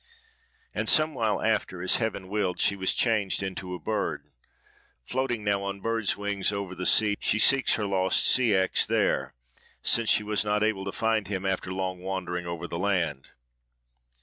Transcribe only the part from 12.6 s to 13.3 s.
the land."